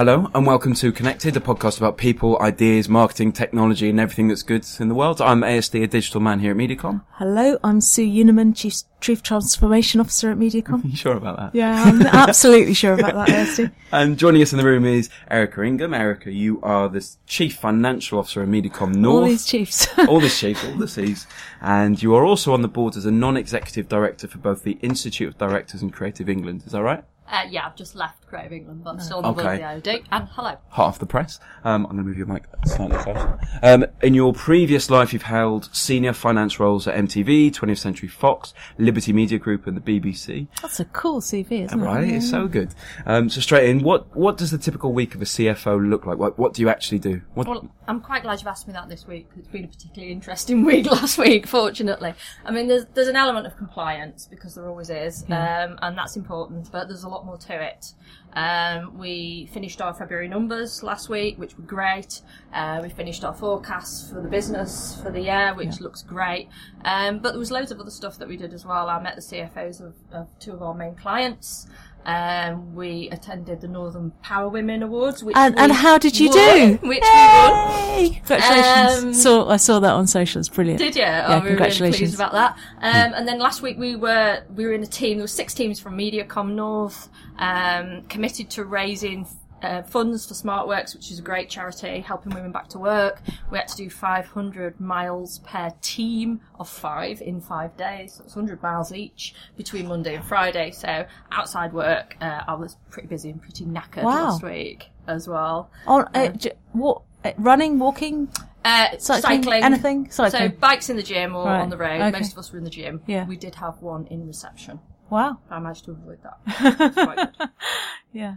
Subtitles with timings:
[0.00, 4.42] Hello and welcome to Connected, a podcast about people, ideas, marketing, technology and everything that's
[4.42, 5.20] good in the world.
[5.20, 7.02] I'm ASD, a digital man here at MediaCom.
[7.16, 10.84] Hello, I'm Sue Unerman, Chief, Chief Transformation Officer at MediaCom.
[10.90, 11.54] You sure about that?
[11.54, 13.72] yeah, I'm absolutely sure about that, ASD.
[13.92, 15.92] And joining us in the room is Erica Ingham.
[15.92, 19.24] Erica, you are the Chief Financial Officer at MediaCom North.
[19.24, 19.86] All these chiefs.
[20.08, 21.26] all the chiefs, all the C's.
[21.60, 25.28] And you are also on the board as a non-executive director for both the Institute
[25.28, 26.62] of Directors and Creative England.
[26.64, 27.04] Is that right?
[27.30, 29.58] Uh, yeah, I've just left Creative England, but I'm still on the Okay.
[29.58, 30.04] board of the IOD.
[30.10, 30.56] And hello.
[30.68, 31.38] hot off the press.
[31.64, 33.38] Um, I'm going to move your mic slightly closer.
[33.62, 38.52] Um, in your previous life, you've held senior finance roles at MTV, 20th Century Fox,
[38.78, 40.48] Liberty Media Group, and the BBC.
[40.60, 42.14] That's a cool CV, isn't Right, it?
[42.16, 42.74] it's so good.
[43.06, 46.18] Um, so straight in, what what does the typical week of a CFO look like?
[46.18, 47.22] What what do you actually do?
[47.34, 50.12] What, Well, I'm quite glad you've asked me that this week it's been a particularly
[50.12, 52.14] interesting week last week, fortunately.
[52.44, 56.16] I mean, there's, there's an element of compliance because there always is, um, and that's
[56.16, 57.92] important, but there's a lot more to it.
[58.32, 62.20] Um, we finished our February numbers last week, which were great.
[62.52, 66.48] Uh, we finished our forecasts for the business for the year, which looks great.
[66.84, 68.88] Um, but there was loads of other stuff that we did as well.
[68.88, 71.66] I met the CFOs of, of two of our main clients.
[72.06, 76.38] Um, we attended the Northern Power Women Awards, which And, and how did you won,
[76.38, 76.78] do?
[76.88, 78.14] Which we won.
[78.14, 79.04] Congratulations.
[79.04, 80.48] Um, saw, I saw that on socials.
[80.48, 80.78] Brilliant.
[80.78, 81.02] Did you?
[81.02, 81.98] Yeah, oh, we were really congratulations.
[81.98, 82.56] pleased about that.
[82.78, 85.18] Um, and then last week we were we were in a team.
[85.18, 89.26] There were six teams from MediaCom North, um, committed to raising
[89.62, 93.20] uh, funds for SmartWorks, which is a great charity helping women back to work.
[93.50, 98.14] We had to do 500 miles per team of five in five days.
[98.14, 100.70] So it's 100 miles each between Monday and Friday.
[100.70, 104.30] So outside work, uh, I was pretty busy and pretty knackered Wow.
[104.30, 105.70] last week as well.
[105.86, 108.28] On, uh, j- what, uh, running, walking,
[108.64, 110.10] Uh, cycling, cycling, anything?
[110.10, 110.50] Cycling.
[110.52, 112.00] So bikes in the gym or Right, on the road.
[112.00, 112.18] okay.
[112.18, 113.00] Most of us were in the gym.
[113.06, 113.24] Yeah.
[113.26, 114.80] We did have one in reception.
[115.08, 115.38] wow.
[115.50, 117.50] I managed to avoid that.
[118.12, 118.34] Yeah.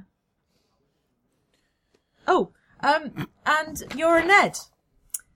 [2.28, 2.51] Oh,
[2.81, 4.57] um, and you're a Ned.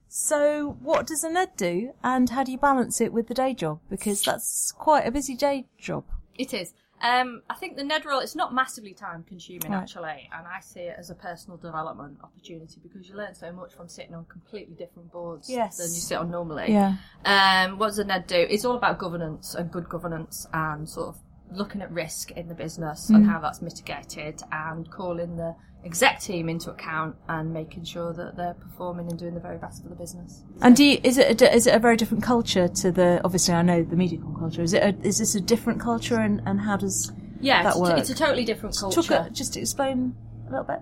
[0.10, 3.54] So what does a Ned do and how do you balance it with the day
[3.54, 3.80] job?
[3.90, 6.06] Because that's quite a busy day job.
[6.38, 6.74] It is.
[7.00, 9.82] Um, I think the Ned role it's not massively time consuming Right.
[9.84, 13.74] actually, and I see it as a personal development opportunity because you learn so much
[13.76, 15.78] from sitting on completely different boards Yes.
[15.78, 16.72] than you sit on normally.
[16.72, 16.96] Yeah.
[17.24, 18.48] Um, what does the Ned do?
[18.50, 21.22] It's all about governance and good governance and sort of
[21.52, 23.30] looking at risk in the business and mm.
[23.30, 28.56] how that's mitigated and calling the exec team into account and making sure that they're
[28.56, 30.44] performing and doing the very best for the business.
[30.62, 33.54] And do you, is it a, is it a very different culture to the obviously
[33.54, 34.62] I know the MediaCom culture.
[34.62, 37.80] Is it a, is this a different culture and, and how does Yeah, that it's,
[37.80, 37.98] work?
[37.98, 39.02] it's a totally different culture.
[39.02, 40.16] Talk just explain
[40.48, 40.80] a little bit.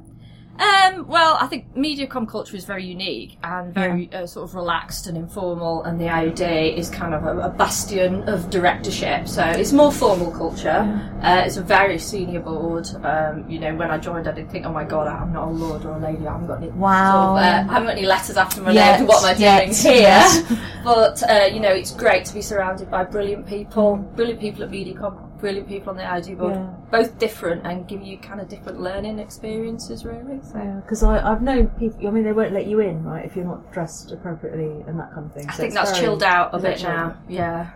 [0.59, 5.07] Um, well, I think MediaCom culture is very unique and very uh, sort of relaxed
[5.07, 9.27] and informal, and the IOD is kind of a, a bastion of directorship.
[9.27, 11.11] So it's more formal culture.
[11.21, 12.87] Uh, it's a very senior board.
[13.03, 15.51] Um, you know, when I joined, I didn't think, oh my god, I'm not a
[15.51, 16.25] lord or a lady.
[16.25, 16.69] I haven't got any.
[16.71, 17.35] Wow.
[17.35, 19.07] Sort of, uh, I haven't got any letters after my Yet, name.
[19.07, 19.93] What am I doing yet, here?
[19.93, 20.53] yes.
[20.85, 24.71] but uh, you know, it's great to be surrounded by brilliant people, brilliant people at
[24.71, 26.55] MediaCom, brilliant people on the IOD board.
[26.55, 26.73] Yeah.
[26.89, 30.39] Both different and give you kind of different learning experiences, really.
[30.41, 30.81] So.
[30.83, 32.07] Because I've known people.
[32.07, 35.13] I mean, they won't let you in, right, if you're not dressed appropriately and that
[35.13, 35.47] kind of thing.
[35.47, 37.15] I think that's chilled out a bit now.
[37.29, 37.69] Yeah.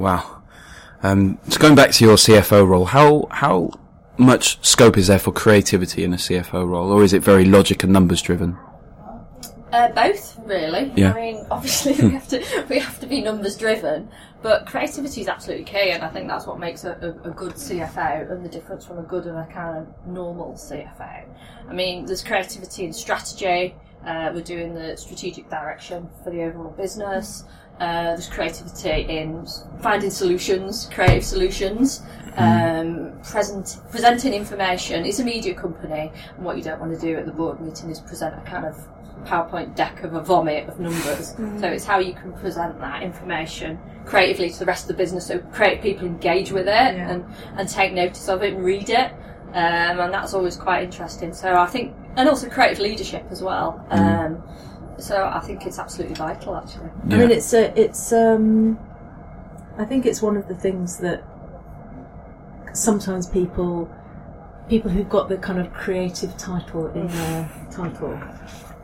[0.00, 0.42] Wow.
[1.04, 3.70] Um, so going back to your CFO role, how how
[4.18, 7.84] much scope is there for creativity in a CFO role, or is it very logic
[7.84, 8.58] and numbers driven?
[9.72, 10.92] Uh, both, really.
[10.96, 11.12] Yeah.
[11.12, 14.08] I mean, obviously we have to we have to be numbers driven,
[14.42, 16.92] but creativity is absolutely key, and I think that's what makes a,
[17.24, 20.54] a, a good CFO and the difference from a good and a kind of normal
[20.54, 21.24] CFO.
[21.68, 23.76] I mean, there's creativity in strategy.
[24.04, 27.44] Uh, we're doing the strategic direction for the overall business.
[27.78, 29.46] Uh, there's creativity in
[29.80, 32.02] finding solutions, creative solutions,
[32.36, 35.06] um, present, presenting information.
[35.06, 37.88] It's a media company, and what you don't want to do at the board meeting
[37.88, 38.76] is present a kind of
[39.24, 41.34] PowerPoint deck of a vomit of numbers.
[41.60, 45.26] So it's how you can present that information creatively to the rest of the business
[45.26, 47.24] so creative people engage with it and,
[47.56, 49.12] and take notice of it and read it.
[49.48, 51.32] Um, and that's always quite interesting.
[51.32, 53.84] So I think, and also creative leadership as well.
[53.90, 54.42] Um,
[54.98, 56.90] so I think it's absolutely vital actually.
[57.10, 58.12] I mean, it's a, it's.
[58.12, 58.78] Um,
[59.78, 61.24] I think it's one of the things that
[62.74, 63.90] sometimes people,
[64.68, 68.20] people who've got the kind of creative title in their title,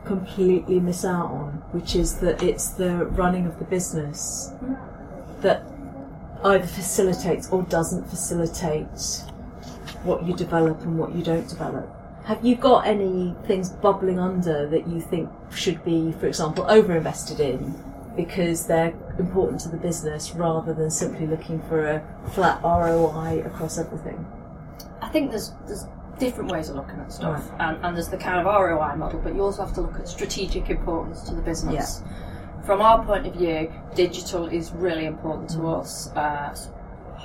[0.07, 4.51] completely miss out on, which is that it's the running of the business
[5.41, 5.63] that
[6.43, 9.23] either facilitates or doesn't facilitate
[10.03, 11.93] what you develop and what you don't develop.
[12.25, 17.39] Have you got any things bubbling under that you think should be, for example, over-invested
[17.39, 17.73] in
[18.15, 23.77] because they're important to the business rather than simply looking for a flat ROI across
[23.77, 24.25] everything?
[25.01, 25.85] I think there's there's
[26.19, 29.35] different ways of looking at stuff, and, and there's the kind of ROI model, but
[29.35, 32.01] you also have to look at strategic importance to the business.
[32.65, 36.11] From our point of view, digital is really important to us.
[36.15, 36.55] Uh,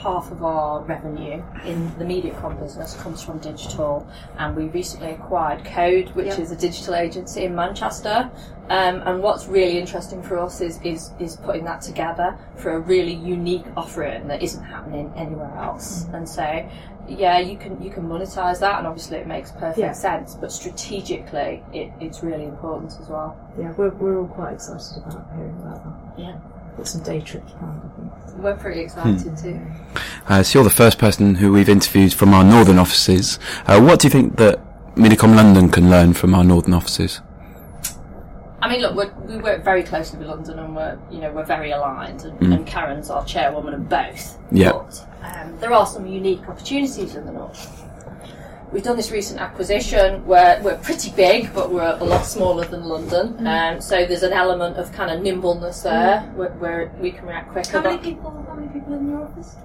[0.03, 4.07] half of our revenue in the MediaCom business comes from digital,
[4.39, 6.39] and we recently acquired Code, which Yep.
[6.41, 8.31] is a digital agency in Manchester.
[8.69, 12.81] Um, and what's really interesting for us is, is is putting that together for a
[12.81, 16.07] really unique offering that isn't happening anywhere else.
[16.13, 16.69] And so,
[17.09, 19.93] yeah, you can you can monetize that, and obviously it makes perfect Yeah.
[19.93, 20.35] sense.
[20.35, 23.37] But strategically, it, it's really important as well.
[23.59, 26.21] Yeah, we're, we're all quite excited about hearing about that.
[26.21, 26.37] Yeah.
[26.77, 29.61] Got some day trips planned, We're pretty excited too.
[30.27, 33.39] Uh, so you're the first person who we've interviewed from our northern offices.
[33.67, 34.59] Uh, what do you think that
[34.97, 37.21] MediaCom London can learn from our northern offices?
[38.63, 41.45] I mean, look, we're, we work very closely with London, and we're you know we're
[41.45, 44.39] very aligned, and, and Karen's our chairwoman of both.
[44.53, 44.73] Yeah.
[44.73, 47.83] But um, there are some unique opportunities in the north.
[48.73, 52.85] We've done this recent acquisition where we're pretty big, but we're a lot smaller than
[52.85, 53.47] London.
[53.47, 57.53] Um, so there's an element of kind of nimbleness there, where, where we can react
[57.53, 57.71] quicker.
[57.71, 58.31] How many people?
[58.49, 59.57] How many people in your office?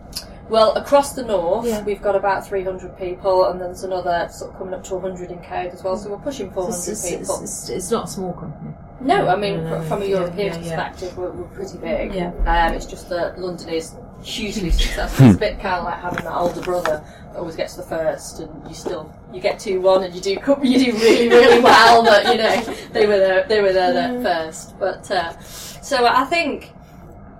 [0.49, 1.83] well, across the north, Yeah.
[1.83, 5.31] we've got about 300 people, and then there's another sort of coming up to 100
[5.31, 5.95] in code as well.
[5.97, 7.39] So we're pushing 400 It's, it's, people.
[7.43, 8.73] it's, it's, it's not a small company.
[8.99, 10.89] No, I mean, No, no, fr- from a European yeah, yeah.
[10.89, 12.13] perspective, we're, we're pretty big.
[12.13, 12.31] Yeah.
[12.45, 13.93] Um, it's just that London is
[14.23, 14.77] hugely hmm.
[14.77, 15.25] successful.
[15.25, 15.39] It's a hmm.
[15.39, 18.73] bit kind of like having that older brother that always gets the first, and you
[18.73, 22.03] still you get two one, and you do you do really really well.
[22.03, 22.61] But you know
[22.91, 24.77] they were there they were there, there first.
[24.79, 26.73] But uh, so I think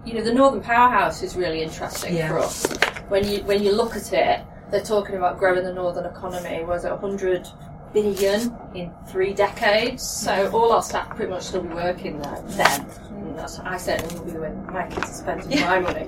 [0.06, 2.30] you know the Northern Powerhouse is really interesting Yeah.
[2.30, 2.66] for us.
[3.10, 6.64] When you when you look at it, they're talking about growing the northern economy.
[6.64, 7.48] Was it hundred
[7.94, 10.04] billion in three decades?
[10.04, 10.56] So hmm.
[10.56, 12.86] all our staff pretty much still be working there then.
[13.10, 16.08] And that's I certainly will be when my kids are spending my money.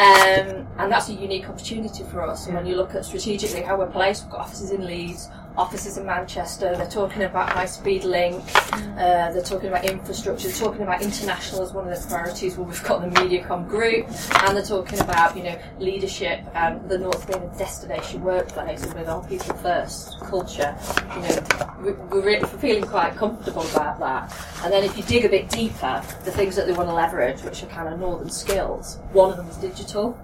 [0.00, 2.46] Um, and that's a unique opportunity for us.
[2.46, 5.98] And when you look at strategically how we're placed, we've got offices in Leeds, offices
[5.98, 6.74] in Manchester.
[6.76, 8.42] They're talking about high speed link.
[8.72, 10.48] Uh, they're talking about infrastructure.
[10.48, 12.56] They're talking about international as one of their priorities.
[12.56, 14.06] Well, we've got the MediaCom group,
[14.44, 18.94] and they're talking about you know leadership and the North being a destination workplace and
[18.94, 20.76] with our people first culture.
[21.14, 24.34] You know, we- we're, really, we're feeling quite comfortable about that.
[24.62, 27.42] And then if you dig a bit deeper, the things that they want to leverage,
[27.42, 30.18] which are kind of northern skills, one of them is digital.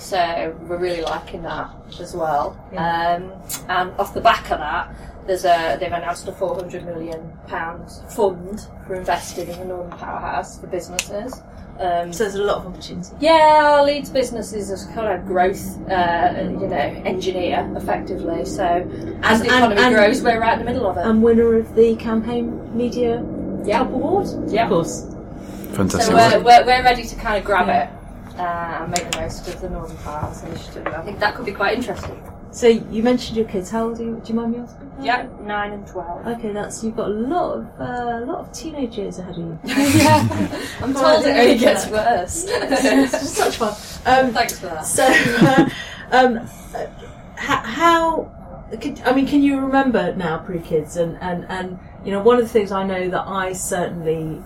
[0.00, 1.70] So we're really liking that
[2.00, 2.56] as well.
[2.72, 3.32] Um,
[3.68, 4.94] and off the back of that,
[5.26, 10.58] there's a they've announced a 400 million pounds fund for investing in the Northern Powerhouse
[10.58, 11.42] for businesses.
[11.78, 13.10] Um, So there's a lot of opportunity.
[13.20, 18.44] yeah, our Leeds business is a kind of growth, uh, you know, engineer effectively.
[18.46, 18.64] So
[19.22, 21.06] as And- the economy and- grows, we're right in the middle of it.
[21.06, 23.22] And winner of the campaign media
[23.64, 24.28] yeah, top award.
[24.48, 24.64] yeah.
[24.64, 25.06] Of course.
[25.72, 26.02] Fantastic.
[26.02, 27.84] So we're, we're, we're ready to kind of grab Yeah.
[27.84, 27.90] it
[28.40, 30.86] uh, and make the most of the Northern Powerhouse initiative.
[30.86, 32.20] I think that could be quite interesting.
[32.52, 33.70] So you mentioned your kids.
[33.70, 34.20] How old are you?
[34.24, 34.90] Do you mind me asking?
[35.00, 36.26] Yeah, nine and twelve.
[36.26, 39.38] Okay, that's you've got a lot of uh, a lot of teenage years ahead of
[39.38, 39.58] you.
[39.64, 42.46] yeah, I'm told it only gets worse.
[42.48, 43.74] it's just such fun.
[44.04, 44.86] Um, Thanks for that.
[44.86, 45.68] so, uh,
[46.10, 46.38] um,
[46.74, 46.86] uh,
[47.36, 52.20] how, how could, I mean, can you remember now pre-kids and, and, and you know
[52.20, 54.42] one of the things I know that I certainly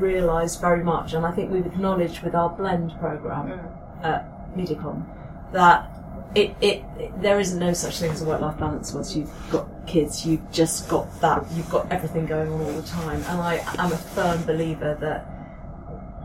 [0.00, 3.58] realised very much, and I think we've acknowledged with our blend program
[4.02, 5.04] at MediaCom
[5.52, 5.88] that
[6.34, 9.66] it, it, it there isn't no such thing as a work-life balance once you've got
[9.86, 10.24] kids.
[10.26, 11.44] You've just got that.
[11.52, 15.28] You've got everything going on all the time, and I am a firm believer that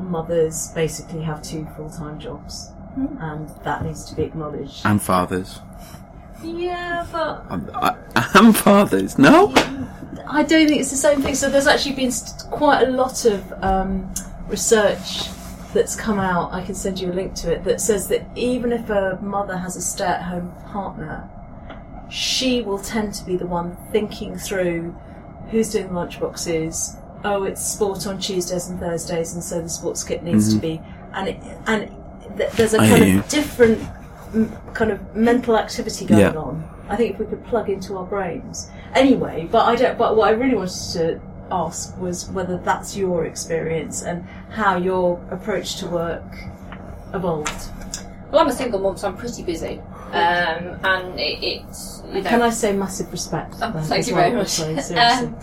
[0.01, 4.86] mothers basically have two full-time jobs, and that needs to be acknowledged.
[4.86, 5.59] and fathers.
[6.43, 7.95] Yeah, but Um, I,
[8.36, 9.17] and fathers.
[9.17, 9.53] No.
[10.25, 11.36] I don't think it's the same thing.
[11.36, 14.13] So there's actually been st- quite a lot of um,
[14.47, 15.29] research
[15.74, 16.53] that's come out.
[16.53, 19.57] I can send you a link to it that says that even if a mother
[19.57, 21.29] has a stay-at-home partner,
[22.09, 24.95] she will tend to be the one thinking through
[25.51, 27.01] who's doing the lunchboxes.
[27.24, 30.81] Oh, it's sport on Tuesdays and Thursdays, and so the sports kit needs to be.
[31.13, 31.91] And it, and
[32.38, 33.81] th- there's a kind of different
[34.33, 36.31] m- kind of mental activity going Yeah.
[36.33, 36.63] on.
[36.89, 38.70] I think if we could plug into our brains.
[38.94, 39.98] Anyway, but I don't.
[39.98, 45.22] But what I really wanted to ask was whether that's your experience and how your
[45.32, 46.24] approach to work
[47.13, 47.70] evolved.
[48.32, 49.79] Well, I'm a single mum, so I'm pretty busy,
[50.12, 52.29] um, and it, it's you know.
[52.29, 53.56] Can I say massive respect?
[53.62, 54.60] Oh, thank you well, very much.
[54.98, 55.36] Um,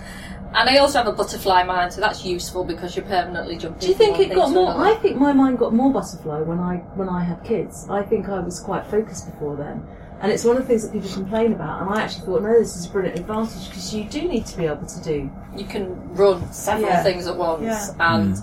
[0.57, 3.81] and I also have a butterfly mind, so that's useful because you're permanently jumping.
[3.81, 4.69] Do you think it got more?
[4.69, 7.89] I think my mind got more butterfly when I when I had kids.
[7.91, 9.85] I think I was quite focused before then,
[10.21, 11.83] and it's one of the things that people complain about.
[11.83, 14.57] And I actually thought, no, this is a brilliant advantage because you do need to
[14.57, 15.31] be able to do.
[15.57, 17.03] you can run several Yeah.
[17.05, 17.89] things at once Yeah.
[18.01, 18.37] and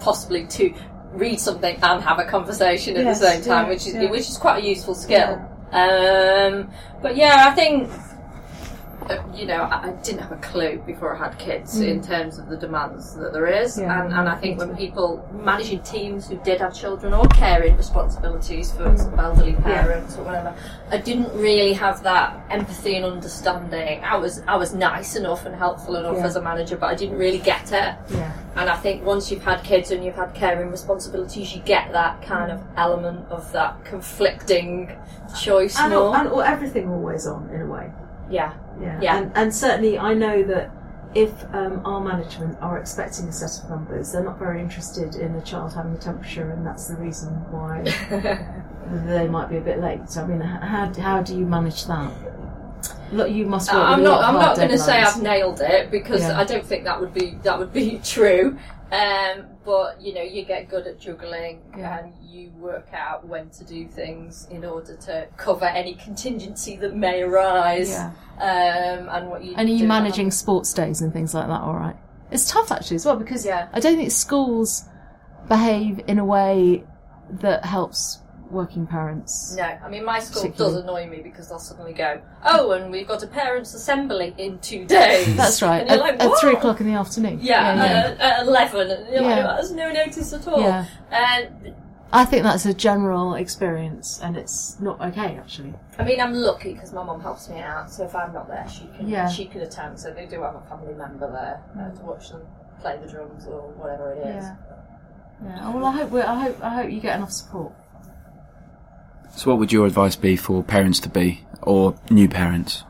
[0.00, 0.74] possibly to
[1.12, 4.10] read something and have a conversation at Yes, the same time, yeah, which is yeah.
[4.10, 5.38] which is quite a useful skill.
[5.72, 6.68] Um,
[7.02, 7.88] but yeah, I think
[9.34, 12.56] you know, I, didn't have a clue before I had kids in terms of the
[12.56, 13.76] demands that there is.
[13.76, 13.82] Mm.
[13.82, 14.04] Yeah.
[14.04, 18.72] And, and I think when people managing teams who did have children or caring responsibilities
[18.72, 19.18] for Mm.
[19.18, 20.54] elderly parents or whatever,
[20.90, 24.02] I didn't really have that empathy and understanding.
[24.04, 26.26] I was I was nice enough and helpful enough Yeah.
[26.26, 27.94] as a manager, but I didn't really get it.
[28.10, 28.32] Yeah.
[28.56, 32.20] And I think once you've had kids and you've had caring responsibilities, you get that
[32.22, 34.90] kind of element of that conflicting
[35.40, 36.16] choice And, more.
[36.16, 37.90] and or everything always on in a way.
[38.30, 38.52] yeah.
[38.80, 39.00] Yeah.
[39.00, 39.18] Yeah.
[39.18, 40.70] And, and certainly, I know that
[41.14, 45.34] if um, our management are expecting a set of numbers, they're not very interested in
[45.34, 47.82] a child having a temperature, and that's the reason why
[49.06, 50.08] they might be a bit late.
[50.10, 52.12] So, I mean, how, how do you manage that?
[53.10, 54.28] Look, you must work I'm a lot not.
[54.28, 55.00] I'm not going to say.
[55.00, 56.38] I've nailed it because Yeah.
[56.38, 58.58] I don't think that would be that would be true.
[58.90, 61.98] Um, but you know, you get good at juggling Yeah.
[61.98, 66.94] and you work out when to do things in order to cover any contingency that
[66.96, 67.90] may arise.
[67.90, 68.12] Yeah.
[68.38, 71.74] Um, and what you And are you managing sports days and things like that all
[71.74, 71.96] right?
[72.30, 73.68] It's tough actually as well because Yeah.
[73.72, 74.84] I don't think schools
[75.48, 76.84] behave in a way
[77.30, 79.54] that helps working parents.
[79.56, 83.06] No, I mean my school does annoy me because they'll suddenly go, "Oh, and we've
[83.08, 85.80] got a parents' assembly in two days." That's right.
[85.80, 87.38] And you're At, like, at three o'clock in the afternoon.
[87.42, 87.82] Yeah, yeah.
[87.82, 89.46] At, at eleven, and you're Yeah.
[89.46, 90.86] like, "There's no notice at all." Yeah.
[91.10, 91.74] And
[92.12, 95.74] I think that's a general experience, and it's not okay actually.
[95.98, 97.90] I mean, I'm lucky because my mum helps me out.
[97.90, 99.28] So if I'm not there, she can Yeah.
[99.28, 100.00] she can attend.
[100.00, 102.42] So they do have a family member there uh, to watch them
[102.80, 104.44] play the drums or whatever it is.
[104.44, 104.56] Yeah.
[105.44, 105.70] Yeah.
[105.70, 107.72] Well, I hope I hope I hope you get enough support.
[109.34, 112.84] So, what would your advice be for parents to be or new parents?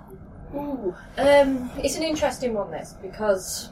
[0.54, 3.70] Ooh, um, it's an interesting one this because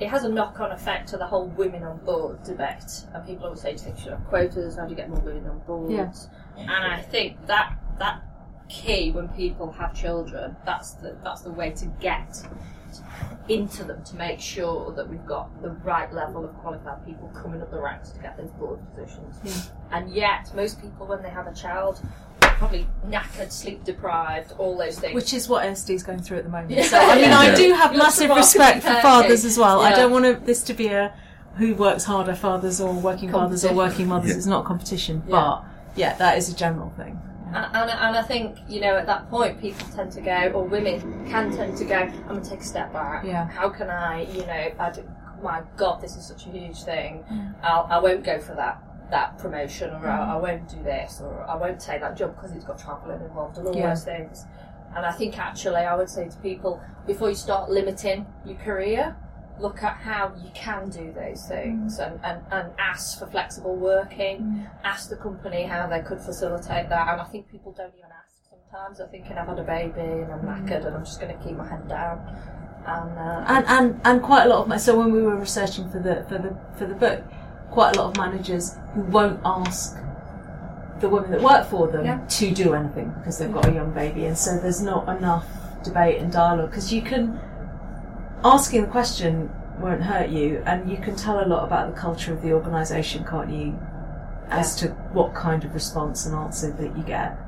[0.00, 3.60] it has a knock-on effect to the whole women on board debate, and people always
[3.60, 4.76] say, "Do you think you should have quotas?
[4.76, 6.12] How do you get more women on board?" Yeah.
[6.56, 8.22] And I think that that
[8.68, 12.42] key when people have children, that's the that's the way to get
[13.48, 17.62] into them to make sure that we've got the right level of qualified people coming
[17.62, 19.36] up the ranks to get those board positions.
[19.38, 19.94] Hmm.
[19.94, 22.00] And yet, most people, when they have a child,
[22.42, 25.14] are probably knackered, sleep deprived, all those things.
[25.14, 26.70] Which is what SD is going through at the moment.
[26.70, 26.82] Yeah.
[26.82, 29.80] So I mean, I do have You're massive respect for fathers as well.
[29.80, 31.14] I don't want to, this to be a
[31.56, 34.30] who works harder, fathers or working fathers or working mothers.
[34.30, 34.36] Yeah.
[34.36, 35.32] It's not competition, Yeah.
[35.32, 35.64] but
[35.96, 37.20] yeah, that is a general thing.
[37.54, 41.00] And, and, I think, you know, at that point, people tend to go, or women
[41.28, 43.24] can tend to go, I'm going to take a step back.
[43.24, 43.48] Yeah.
[43.48, 45.08] How can I, you know, I do,
[45.42, 47.24] my God, this is such a huge thing.
[47.30, 47.54] Mm.
[47.62, 50.04] I'll, I won't go for that that promotion, or Mm.
[50.10, 53.22] I, I won't do this, or I won't take that job because it's got travelling
[53.22, 53.88] involved and all Yeah.
[53.88, 54.44] those things.
[54.94, 59.16] And I think actually, I would say to people, before you start limiting your career,
[59.60, 62.06] look at how you can do those things mm.
[62.06, 64.70] and, and, and ask for flexible working, mm.
[64.84, 67.08] ask the company how they could facilitate that.
[67.12, 68.98] And I think people don't even ask sometimes.
[68.98, 70.86] They're thinking, I've had a baby and I'm knackered mm.
[70.86, 72.18] and I'm just going to keep my head down.
[72.86, 75.90] And, uh, and and and quite a lot of my, so when we were researching
[75.90, 77.22] for the for the for the book,
[77.70, 79.98] quite a lot of managers who won't ask
[81.00, 82.20] the women that work for them Yeah.
[82.26, 85.46] to do anything because they've got a young baby, and so there's not enough
[85.84, 87.38] debate and dialogue because you can
[88.44, 92.32] asking the question won't hurt you, and you can tell a lot about the culture
[92.32, 93.78] of the organisation, can't you?
[94.48, 97.38] As to what kind of response and answer that you get.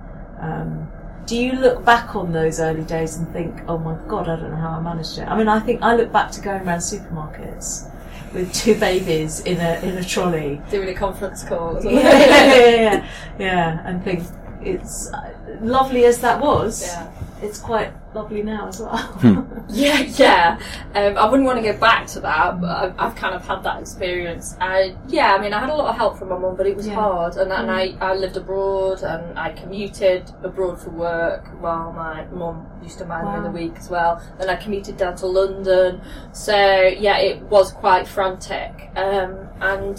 [0.40, 0.90] Um,
[1.26, 4.50] do you look back on those early days and think, oh my god, I don't
[4.50, 5.22] know how I managed it?
[5.22, 7.90] I mean, I think I look back to going around supermarkets
[8.32, 10.60] with two babies in a in a trolley.
[10.70, 14.24] doing a conference call Yeah, yeah, yeah, yeah, yeah, and think
[14.62, 16.82] it's uh, lovely as that was.
[16.82, 17.10] Yeah.
[17.42, 19.46] It's quite lovely now as well.
[19.72, 20.58] Yeah, yeah.
[20.96, 23.62] Um, I wouldn't want to go back to that, but I've, I've kind of had
[23.62, 24.56] that experience.
[24.60, 26.76] I, yeah, I mean, I had a lot of help from my mum, but it
[26.76, 26.94] was Yeah.
[26.96, 27.36] hard.
[27.36, 32.66] And, and I, I lived abroad and I commuted abroad for work while my mum
[32.82, 34.20] used to mind me in the week as well.
[34.40, 36.00] Then I commuted down to London.
[36.32, 38.90] So, yeah, it was quite frantic.
[38.96, 39.96] Um, and,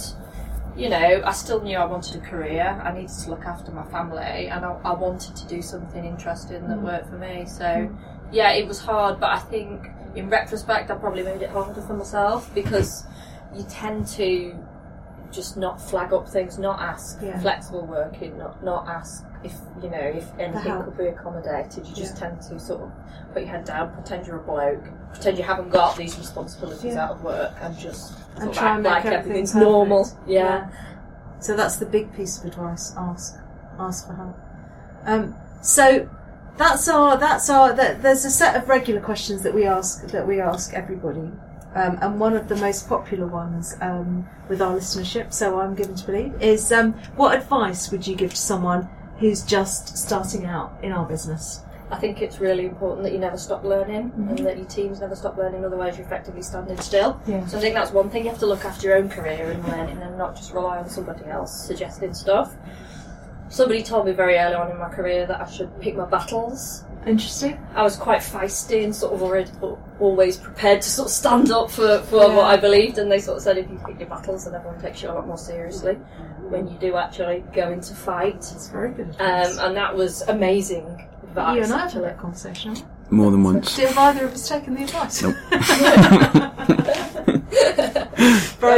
[0.77, 2.81] you know, I still knew I wanted a career.
[2.83, 6.67] I needed to look after my family and I, I wanted to do something interesting
[6.67, 6.83] that mm.
[6.83, 7.45] worked for me.
[7.45, 7.97] So, mm.
[8.31, 11.93] yeah, it was hard, but I think in retrospect, I probably made it harder for
[11.93, 13.05] myself because
[13.55, 14.55] you tend to
[15.31, 17.39] just not flag up things, not ask Yeah.
[17.39, 21.87] flexible working, not not ask if you know if anything could be accommodated.
[21.87, 22.29] You just Yeah.
[22.29, 22.91] tend to sort of
[23.33, 24.83] put your head down, pretend you're a bloke,
[25.13, 27.05] pretend you haven't got these responsibilities Yeah.
[27.05, 29.69] out of work, and just And try act and make like everything everything's perfect.
[29.69, 30.07] normal.
[30.27, 30.67] Yeah.
[31.39, 32.93] So that's the big piece of advice.
[32.97, 33.37] Ask,
[33.79, 34.35] ask for help.
[35.05, 36.07] Um, so
[36.57, 37.73] that's our that's our.
[37.73, 41.31] That, there's a set of regular questions that we ask that we ask everybody,
[41.75, 45.33] um, and one of the most popular ones um, with our listenership.
[45.33, 49.43] So I'm given to believe is um, what advice would you give to someone who's
[49.43, 51.61] just starting out in our business?
[51.91, 55.15] I think it's really important that you never stop learning and that your teams never
[55.15, 57.19] stop learning, otherwise you're effectively standing still.
[57.27, 57.45] Yeah.
[57.47, 59.61] So I think that's one thing you have to look after your own career and
[59.67, 62.55] learning and not just rely on somebody else suggesting stuff.
[63.51, 66.85] Somebody told me very early on in my career that I should pick my battles.
[67.05, 67.59] Interesting.
[67.75, 69.51] I was quite feisty and sort of already
[69.99, 72.35] always prepared to sort of stand up for, for Yeah.
[72.35, 74.79] what I believed and they sort of said if you pick your battles then everyone
[74.81, 75.95] takes you a lot more seriously
[76.49, 78.35] when you do actually go into fight.
[78.35, 79.15] It's very good.
[79.19, 81.57] Um, and that was amazing advice.
[81.57, 82.01] you and I had actually.
[82.03, 82.77] that conversation.
[83.09, 83.75] More than once.
[83.77, 85.21] Have either of us taken the advice?
[85.21, 85.35] Nope.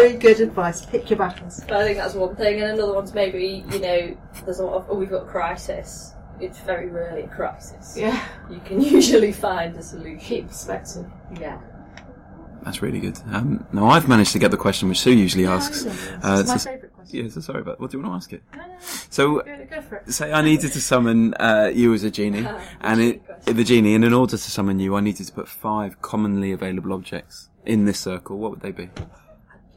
[0.04, 0.86] very good advice.
[0.86, 1.62] Pick your battles.
[1.68, 4.76] But I think that's one thing, and another one's maybe you know there's a lot
[4.76, 6.14] of oh we've got a crisis.
[6.40, 7.96] It's very rarely a crisis.
[7.98, 8.24] Yeah.
[8.50, 10.20] You can usually find a solution.
[10.20, 11.06] Keep perspective.
[11.40, 11.60] Yeah.
[12.64, 13.20] That's really good.
[13.32, 15.86] Um, now I've managed to get the question which Sue usually asks.
[15.86, 17.26] Uh, it's my so- favourite question.
[17.26, 17.80] Yeah, so sorry about.
[17.80, 18.42] What do you want to ask it?
[18.54, 18.80] No, no, no.
[18.80, 20.12] So Go, go for it.
[20.12, 22.48] say I needed to summon uh, you as a genie,
[22.82, 26.02] and it, the genie, and in order to summon you, I needed to put five
[26.02, 28.38] commonly available objects in this circle.
[28.40, 28.90] What would they be?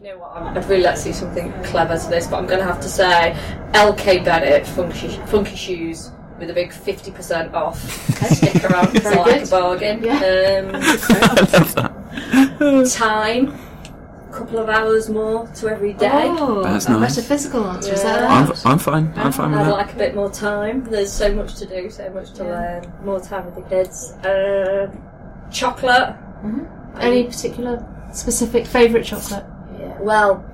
[0.06, 0.36] You know what?
[0.36, 2.80] I'm- I'd really like to see something clever to this, but I'm going to have
[2.80, 3.36] to say
[3.74, 7.76] LK Bennett funky, funky shoes with a big 50% off
[8.30, 8.94] sticker on.
[8.94, 9.48] It's like good.
[9.48, 10.04] a bargain.
[10.08, 12.60] I love that.
[12.60, 13.58] Um, time.
[14.28, 16.08] A couple of hours more to every day.
[16.38, 17.16] Oh, That's a nice.
[17.16, 17.94] metaphysical answer.
[17.94, 18.12] Is Yeah.
[18.12, 18.64] that I'm, right?
[18.66, 19.12] I'm fine.
[19.16, 19.66] I'm fine with that.
[19.66, 19.76] I'd that.
[19.76, 20.84] like a bit more time.
[20.84, 22.50] There's so much to do, so much to Yeah.
[22.50, 22.92] learn.
[23.04, 24.12] More time with the kids.
[24.24, 24.88] Uh,
[25.50, 26.14] chocolate.
[27.00, 29.44] Any particular specific favourite chocolate?
[29.98, 30.02] Yeah.
[30.04, 30.44] Well,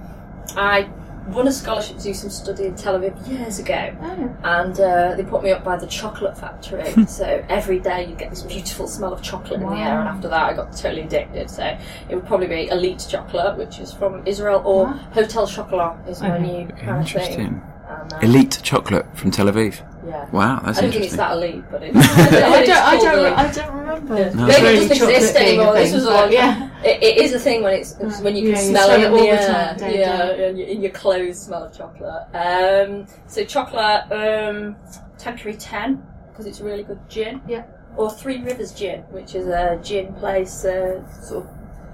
[0.57, 0.89] I
[1.29, 4.37] won a scholarship to do some study in Tel Aviv years ago, Oh.
[4.43, 7.07] and uh, they put me up by the chocolate factory.
[7.07, 10.29] so every day you get this beautiful smell of chocolate in the air, and after
[10.29, 11.49] that I got totally addicted.
[11.49, 11.63] So
[12.09, 14.93] it would probably be Elite Chocolate, which is from Israel, or Wow.
[15.15, 16.43] Hotel Chocolat is my Okay.
[16.43, 16.91] new kind of thing.
[16.99, 17.63] Interesting.
[17.89, 19.81] And, uh, Elite chocolate from Tel Aviv.
[20.05, 20.29] Yeah.
[20.31, 21.97] Wow, that's I don't think it's that elite, but it's.
[21.97, 22.43] I don't.
[22.43, 23.15] I it's don't.
[23.15, 24.19] called I don't remember.
[24.19, 24.33] Yeah.
[24.35, 24.47] No.
[24.47, 25.75] Maybe Really it doesn't chocolate exist being a anymore.
[25.75, 26.31] This was but all.
[26.33, 26.83] yeah.
[26.83, 29.03] It, it is a thing when it's, it's when you can you smell smell it
[29.03, 29.47] it in all the the air.
[29.69, 30.49] time, day to yeah, day.
[30.49, 32.27] and your- in your clothes smell of chocolate.
[32.35, 34.77] Um, so chocolate, um,
[35.19, 37.41] Tanqueray Ten because it's a really good gin.
[37.47, 37.65] Yeah.
[37.97, 41.51] Or Three Rivers Gin, which is a gin place, uh, sort of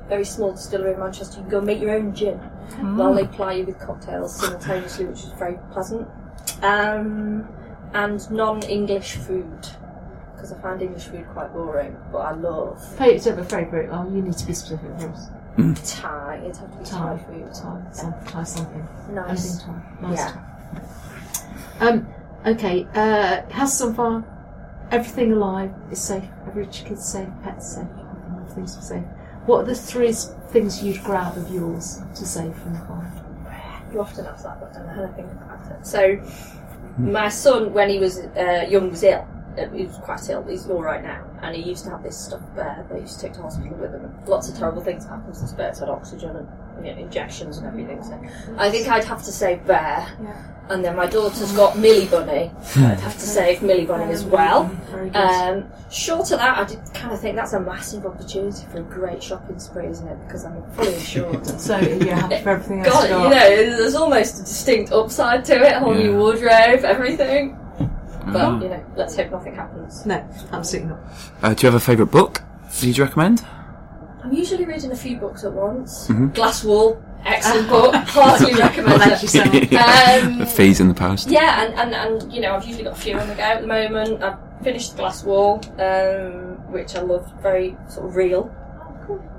[0.08, 1.38] very small distillery in Manchester.
[1.38, 2.38] You can go make your own gin
[2.96, 6.06] while they ply you with cocktails simultaneously, which is very pleasant.
[6.62, 7.48] Um,
[7.94, 9.68] and non-English food
[10.34, 13.88] because I find English food quite boring, but I love Fa- do you a favourite?
[13.90, 15.28] Oh, you need to be specific for us.
[16.00, 16.36] Thai.
[16.44, 17.54] It'd have to be Thai, Thai food.
[17.54, 18.88] Thai, some, Thai something.
[19.10, 19.66] Nice.
[19.66, 20.08] Anything Thai.
[20.08, 20.32] Nice Yeah.
[21.80, 21.88] Thai.
[21.88, 22.08] Um.
[22.46, 22.86] Okay.
[22.94, 24.24] Uh, house on fire.
[24.92, 26.24] Everything alive is safe.
[26.46, 27.28] Every kid's safe.
[27.42, 27.88] Pets safe.
[27.88, 29.04] Everything, everything's safe.
[29.46, 33.12] What are the three things you'd grab of yours to save from the fire?
[33.92, 35.86] You often ask that, but I don't know how to think about it.
[35.86, 36.20] So,
[36.98, 39.26] my son, when he was uh, young, was ill.
[39.56, 40.44] Uh, He was quite ill.
[40.44, 43.20] He's all right now, and he used to have this stuff bear that he used
[43.20, 44.12] to take to hospital with him.
[44.26, 45.72] Lots of terrible things happened to bear.
[45.72, 46.48] Had oxygen and
[46.84, 48.02] you know, injections and everything.
[48.02, 48.18] So,
[48.58, 50.06] I think I'd have to say bear.
[50.22, 50.44] Yeah.
[50.70, 52.50] And then my daughter's got Millie Bunny.
[52.62, 54.64] so I'd have to save Millie Bunny as well.
[54.90, 55.16] Very good.
[55.16, 58.82] Um, short of that, I did kind of think that's a massive opportunity for a
[58.82, 60.18] great shopping spree, isn't it?
[60.26, 61.46] Because I'm fully insured.
[61.60, 65.54] so you're happy for everything else God, you know, there's almost a distinct upside to
[65.54, 65.72] it.
[65.72, 67.58] A whole new wardrobe, everything.
[67.78, 68.60] But Ah.
[68.60, 70.04] you know, let's hope nothing happens.
[70.04, 70.98] No, absolutely not.
[71.42, 72.42] Uh, do you have a favourite book?
[72.78, 73.42] That you'd recommend?
[74.28, 76.06] I'm usually reading a few books at once.
[76.08, 76.28] Mm-hmm.
[76.28, 77.94] Glass Wall, excellent book.
[78.08, 79.22] Heartily recommend Thank it.
[79.22, 79.72] you so much.
[80.22, 81.30] Um, the fees in the past.
[81.30, 83.62] Yeah, and, and, and you know, I've usually got a few on the go at
[83.62, 84.22] the moment.
[84.22, 88.54] I've finished Glass Wall, um, which I love, very sort of real.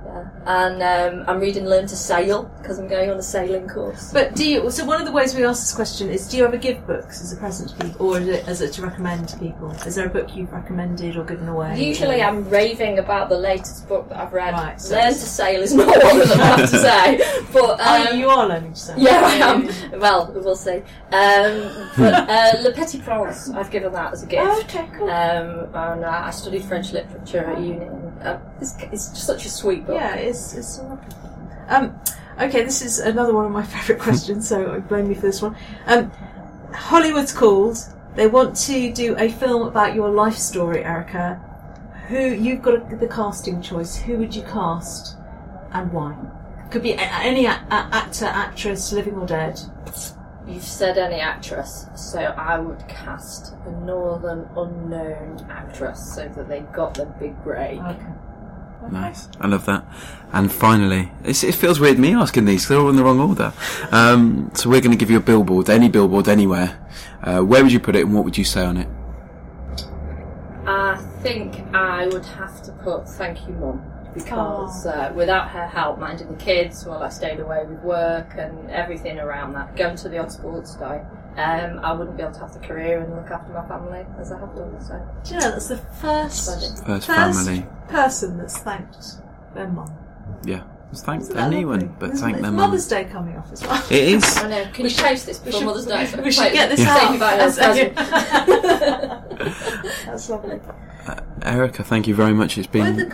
[0.09, 0.29] Yeah.
[0.47, 4.11] And um, I'm reading Learn to Sail because I'm going on a sailing course.
[4.11, 4.71] But do you?
[4.71, 7.21] So one of the ways we ask this question is: Do you ever give books
[7.21, 9.71] as a present to people, or is it as it to recommend to people?
[9.85, 11.79] Is there a book you've recommended or given away?
[11.79, 14.53] Usually, or- I'm raving about the latest book that I've read.
[14.53, 17.41] Right, so Learn to Sail is not one of them, I have to say.
[17.53, 18.95] But um, Oh, you are learning to sail.
[18.99, 19.99] Yeah, I am.
[19.99, 20.77] Well, we'll see.
[21.11, 24.43] Um, but uh, Le Petit Prince, I've given that as a gift.
[24.45, 25.09] Oh, okay, cool.
[25.09, 27.85] Um, and uh, I studied French literature at uni.
[28.21, 29.95] Uh, it's, it's such a sweet book.
[29.95, 30.99] Yeah, it's it's a.
[31.69, 31.99] Um,
[32.39, 35.55] okay, this is another one of my favourite questions, so blame me for this one.
[35.85, 36.11] Um,
[36.73, 37.77] Hollywood's called.
[38.15, 41.39] They want to do a film about your life story, Erica.
[42.07, 43.95] Who you've got a, the casting choice?
[43.95, 45.15] Who would you cast,
[45.71, 46.15] and why?
[46.71, 49.59] Could be a, any a, a- actor, actress, living or dead.
[50.49, 56.61] You've said any actress, so I would cast a northern unknown actress so that they
[56.73, 57.79] got the big break.
[57.79, 58.05] Okay.
[58.91, 59.27] Nice.
[59.39, 59.85] I love that.
[60.31, 62.61] And finally, it's, it feels weird me asking these.
[62.63, 63.53] 'cause They're all in the wrong order.
[63.91, 66.79] Um, so we're going to give you a billboard, any billboard anywhere.
[67.21, 68.87] Uh, where would you put it and what would you say on it?
[70.65, 73.83] I think I would have to put thank you, mum,
[74.23, 78.69] because uh, without her help minding the kids while I stayed away with work and
[78.69, 81.01] everything around that, going to the odd sports day,
[81.37, 84.31] um, I wouldn't be able to have the career and look after my family as
[84.31, 84.79] I have done.
[84.81, 87.65] So, Do you know that's the first First First First- family.
[87.87, 88.97] person that's thanked
[89.55, 89.91] their mum?
[90.45, 90.63] Yeah.
[90.91, 91.95] Just thank Isn't anyone, lovely?
[91.99, 92.41] but Isn't thank it?
[92.41, 92.61] their mum.
[92.71, 93.83] Mother's Day coming off as well.
[93.91, 94.37] It is.
[94.43, 94.65] I know.
[94.73, 96.07] Can you post this before Mother's Day?
[96.07, 97.11] so we should play get this Save out.
[97.11, 97.93] me by as a a-
[100.07, 100.59] That's lovely.
[101.43, 102.57] Erica, thank you very much.
[102.57, 103.11] It's been.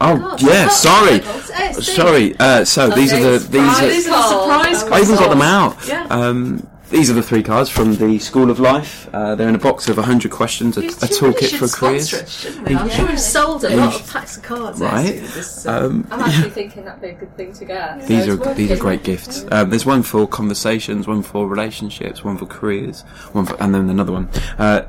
[0.00, 1.50] Where the it's- co- oh yeah, Oh, sorry, cards.
[1.54, 2.36] Eh, sorry.
[2.38, 3.88] Uh, so these are the these are.
[3.88, 4.92] These are the surprise card.
[4.94, 5.88] I even got them out.
[5.88, 6.06] Yeah.
[6.10, 9.08] Um, these are the three cards from the School of Life.
[9.12, 11.66] Uh, they're in a box of 100 questions, a, a These two really toolkit for
[11.76, 12.08] careers.
[12.10, 12.74] sponsor us, shouldn't they?
[12.76, 12.94] I'm Yeah.
[12.94, 13.76] sure we've sold a Yeah.
[13.86, 14.78] lot of packs of cards.
[14.80, 15.20] Right.
[15.34, 18.02] This, uh, Um, I'm actually thinking that'd be a good thing to get.
[18.02, 19.44] So these it's are worth these are great gifts.
[19.50, 23.00] Um, there's one for conversations, one for relationships, one for careers,
[23.32, 24.28] one for, and then another one.
[24.56, 24.82] Uh,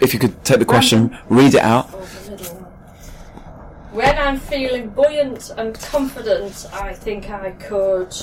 [0.00, 1.92] if you could take the question, read it out.
[1.92, 2.64] Or the middle one.
[3.92, 8.14] When I'm feeling buoyant and confident, I think I could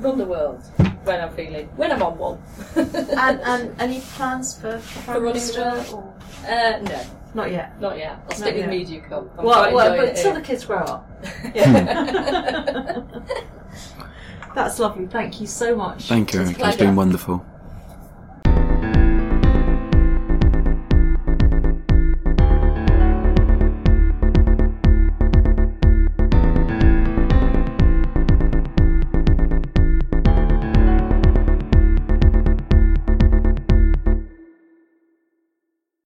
[0.00, 0.60] run the world.
[1.04, 2.38] When I'm feeling, when I'm on one.
[2.76, 5.70] and, and any plans for Prime running Minister?
[5.70, 6.14] the- Or?
[6.48, 7.80] Uh, no, Not yet.
[7.80, 8.18] not yet.
[8.30, 8.70] I'll stick with yet.
[8.70, 9.28] MediaCom.
[9.38, 11.08] I'm Well, well but it until the kids grow up.
[14.54, 15.06] That's lovely.
[15.06, 16.08] Thank you so much.
[16.08, 16.66] Thank you, It's a Erica.
[16.68, 16.90] It's pleasure.
[16.90, 17.44] been wonderful.